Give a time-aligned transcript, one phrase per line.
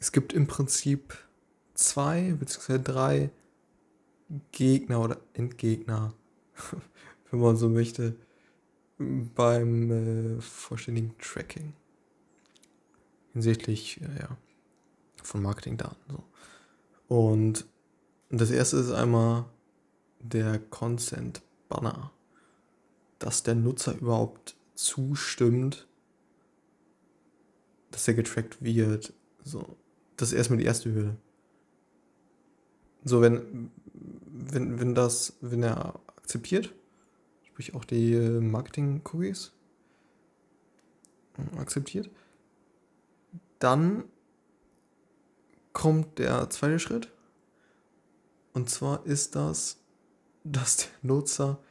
[0.00, 1.16] es gibt im Prinzip
[1.74, 2.78] zwei bzw.
[2.82, 3.30] drei
[4.50, 6.14] Gegner oder Endgegner,
[7.30, 8.16] wenn man so möchte,
[8.98, 11.74] beim äh, vollständigen Tracking.
[13.32, 14.36] Hinsichtlich äh, ja,
[15.22, 15.96] von Marketingdaten.
[16.08, 16.24] So.
[17.08, 17.66] Und
[18.30, 19.46] das erste ist einmal
[20.20, 22.10] der Consent Banner.
[23.18, 25.86] Dass der Nutzer überhaupt zustimmt,
[27.90, 29.12] dass er getrackt wird.
[29.44, 29.76] So.
[30.20, 31.16] Das ist erstmal die erste Hürde.
[33.04, 33.70] So, wenn,
[34.26, 36.74] wenn, wenn das, wenn er akzeptiert,
[37.42, 39.52] sprich auch die äh, Marketing-Cookies
[41.56, 42.10] akzeptiert,
[43.60, 44.04] dann
[45.72, 47.10] kommt der zweite Schritt.
[48.52, 49.78] Und zwar ist das,
[50.44, 51.62] dass der Nutzer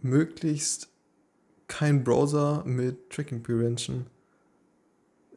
[0.00, 0.88] möglichst
[1.68, 4.06] kein Browser mit Tracking Prevention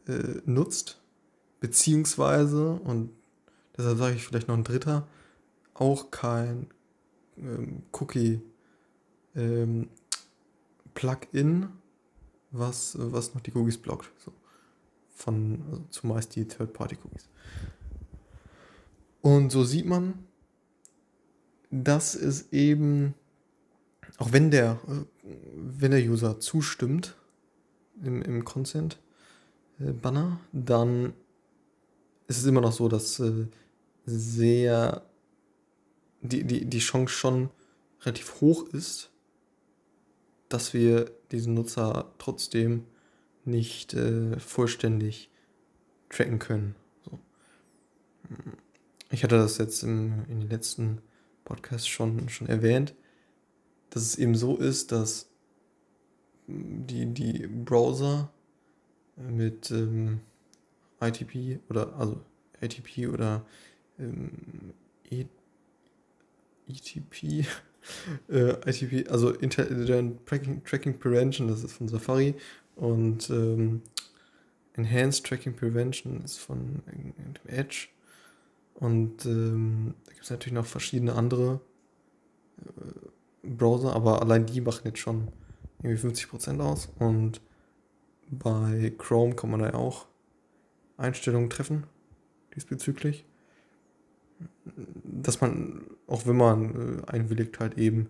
[0.08, 1.02] äh, nutzt,
[1.60, 3.12] beziehungsweise, und
[3.78, 5.08] deshalb sage ich vielleicht noch ein dritter,
[5.74, 6.68] auch kein
[7.38, 8.42] ähm, Cookie
[9.36, 9.90] ähm,
[10.94, 11.70] Plugin,
[12.52, 14.12] was, was noch die Cookies blockt.
[14.18, 14.32] So.
[15.14, 17.30] Von also zumeist die Third-Party-Cookies.
[19.22, 20.26] Und so sieht man,
[21.70, 23.14] dass es eben,
[24.18, 24.80] auch wenn der,
[25.56, 27.16] wenn der User zustimmt
[28.02, 31.14] im, im Consent-Banner, dann
[32.28, 33.48] ist es immer noch so, dass äh,
[34.06, 35.04] sehr
[36.22, 37.50] die, die, die Chance schon
[38.02, 39.10] relativ hoch ist,
[40.50, 42.86] dass wir diesen Nutzer trotzdem
[43.46, 45.30] nicht äh, vollständig
[46.10, 46.76] tracken können.
[47.04, 47.20] So.
[49.10, 51.02] Ich hatte das jetzt im, in den letzten
[51.46, 52.94] Podcasts schon, schon erwähnt,
[53.90, 55.30] dass es eben so ist, dass
[56.48, 58.32] die, die Browser
[59.16, 60.22] mit ähm,
[61.02, 62.22] ITP oder also
[62.62, 63.46] ATP oder
[64.00, 64.32] ähm,
[65.10, 65.26] e
[66.70, 67.46] ETP,
[68.30, 72.36] äh, ITP, also Intelligent Tracking, Tracking Prevention, das ist von Safari
[72.76, 73.82] und ähm,
[74.74, 76.84] Enhanced Tracking Prevention ist von
[77.48, 77.88] Edge.
[78.76, 81.62] Und ähm, da gibt es natürlich noch verschiedene andere
[82.64, 85.30] äh, Browser, aber allein die machen jetzt schon
[85.82, 86.90] irgendwie 50% aus.
[87.00, 87.42] Und
[88.30, 90.06] bei Chrome kann man da ja auch
[90.98, 91.86] Einstellungen treffen
[92.56, 93.26] diesbezüglich.
[95.04, 98.10] Dass man, auch wenn man äh, einwilligt, halt eben,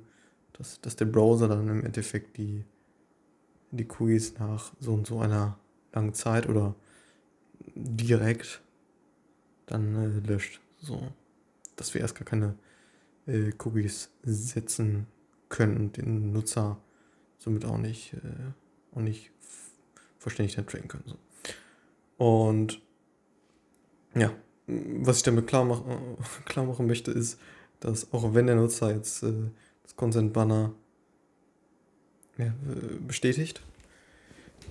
[0.53, 2.64] dass, dass der Browser dann im Endeffekt die,
[3.72, 5.58] die Cookies nach so und so einer
[5.94, 6.75] langen Zeit oder
[7.75, 8.62] direkt
[9.68, 10.59] dann äh, löscht.
[10.81, 11.12] So,
[11.75, 12.56] dass wir erst gar keine
[13.28, 15.08] äh, Cookies setzen
[15.50, 16.81] können und den Nutzer
[17.38, 19.31] somit auch nicht, äh, auch nicht
[20.18, 21.04] vollständig dann tracken können.
[21.06, 21.18] So.
[22.18, 22.82] Und
[24.16, 24.34] ja,
[24.68, 25.82] was ich damit klar, mach,
[26.46, 27.40] klar machen möchte, ist,
[27.80, 29.34] dass auch wenn der Nutzer jetzt äh,
[29.84, 30.74] das Consent Banner
[32.38, 32.54] ja,
[33.06, 33.62] bestätigt,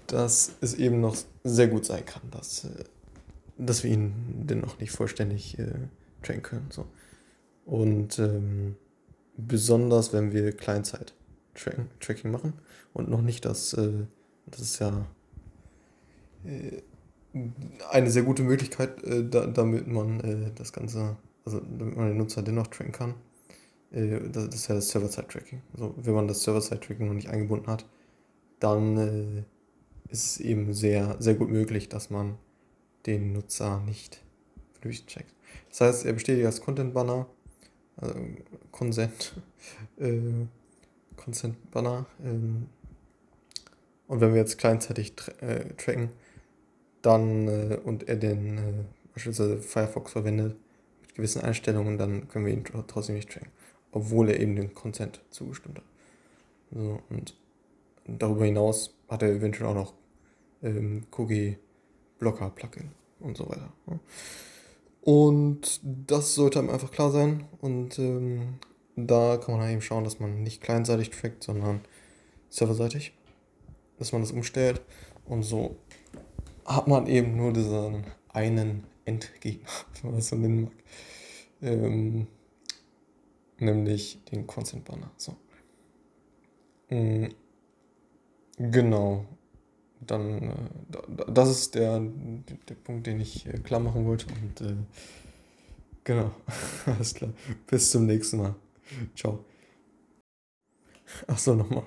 [0.07, 2.85] dass es eben noch sehr gut sein kann, dass, äh,
[3.59, 4.13] dass wir ihn
[4.47, 5.73] dennoch nicht vollständig äh,
[6.23, 6.69] tracken können.
[6.71, 6.87] So.
[7.65, 8.77] Und ähm,
[9.37, 12.55] besonders, wenn wir Kleinzeit-Tracking machen
[12.93, 14.07] und noch nicht das, äh,
[14.47, 15.07] das ist ja
[16.45, 16.83] äh,
[17.91, 22.19] eine sehr gute Möglichkeit, äh, da, damit man äh, das Ganze, also damit man den
[22.19, 23.15] Nutzer dennoch tracken kann.
[23.91, 25.63] Äh, das, ist ja das Server-Side-Tracking.
[25.73, 27.87] Also wenn man das Server-Side-Tracking noch nicht eingebunden hat,
[28.61, 32.37] dann äh, ist es eben sehr, sehr gut möglich, dass man
[33.07, 34.23] den Nutzer nicht
[34.81, 35.35] durchcheckt.
[35.69, 37.27] Das heißt, er bestätigt als Content-Banner,
[37.97, 38.15] also
[38.73, 39.35] Consent,
[39.99, 40.21] äh,
[41.17, 42.07] Consent-Banner.
[42.25, 42.67] Ähm,
[44.09, 46.11] und wenn wir jetzt kleinzeitig tra äh, tracken,
[47.03, 48.85] dann äh, und er den äh,
[49.15, 50.57] beispielsweise Firefox verwendet
[51.03, 53.51] mit gewissen Einstellungen, dann können wir ihn trotzdem nicht tracken,
[53.93, 55.85] obwohl er eben den Consent zugestimmt hat.
[56.73, 57.35] So, und
[58.07, 59.95] darüber hinaus hat er eventuell auch noch
[60.63, 61.59] ähm, Cookie
[62.19, 62.91] Blocker Plugin
[63.21, 63.73] und so weiter.
[63.87, 63.99] Ja.
[65.03, 67.45] Und das sollte einem einfach klar sein.
[67.61, 68.59] Und ähm,
[68.97, 71.81] da kann man eben schauen, dass man nicht kleinseitig trackt, sondern
[72.49, 73.13] serverseitig.
[73.99, 74.83] Dass man das umstellt.
[75.25, 75.77] Und so
[76.67, 79.69] hat man eben nur diesen einen Endgegner,
[80.03, 80.73] wenn man das so nennen mag.
[81.63, 82.27] Ähm,
[83.59, 85.11] nämlich den Consent Banner.
[85.17, 85.37] So.
[86.91, 87.35] Mhm.
[88.59, 89.25] Genau.
[90.01, 90.55] Dann, äh,
[91.29, 94.27] das ist der, der Punkt, den ich äh, klar machen wollte.
[94.27, 94.77] Und äh,
[96.05, 96.33] genau,
[96.87, 97.33] alles klar.
[97.67, 98.55] Bis zum nächsten Mal.
[99.15, 99.45] Ciao.
[101.27, 101.85] Achso, nochmal.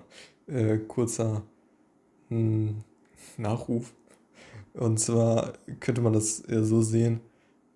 [0.48, 1.44] Äh, kurzer
[2.30, 2.84] mh, hm,
[3.38, 3.94] Nachruf
[4.74, 7.22] Und zwar könnte man das so sehen,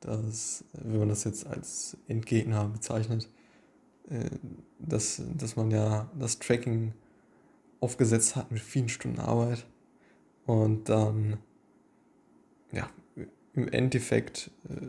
[0.03, 3.29] dass, wenn man das jetzt als Endgegner bezeichnet,
[4.09, 4.29] äh,
[4.79, 6.93] dass, dass man ja das Tracking
[7.79, 9.65] aufgesetzt hat mit vielen Stunden Arbeit
[10.45, 11.37] und dann,
[12.71, 12.89] ja,
[13.53, 14.87] im Endeffekt äh,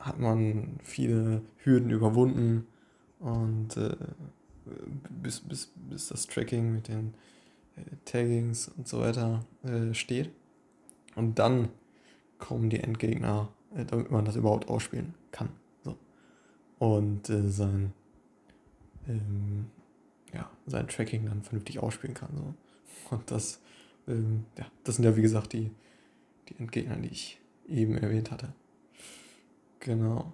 [0.00, 2.66] hat man viele Hürden überwunden
[3.20, 3.96] und äh,
[5.10, 7.14] bis, bis, bis das Tracking mit den
[8.04, 9.44] Taggings und so weiter
[9.92, 10.30] steht.
[11.16, 11.70] Und dann
[12.38, 15.48] kommen die Endgegner, äh, damit man das überhaupt ausspielen kann.
[15.82, 15.96] So.
[16.78, 17.92] Und äh, sein,
[19.08, 19.66] ähm,
[20.32, 22.28] ja, sein Tracking dann vernünftig ausspielen kann.
[22.36, 23.16] So.
[23.16, 23.60] Und das,
[24.06, 25.70] ähm, ja, das sind ja wie gesagt die,
[26.48, 28.52] die Endgegner, die ich eben erwähnt hatte.
[29.80, 30.32] Genau.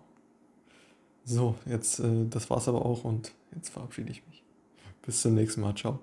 [1.24, 4.42] So, jetzt, äh, das war's aber auch und jetzt verabschiede ich mich.
[5.02, 5.74] Bis zum nächsten Mal.
[5.74, 6.00] Ciao.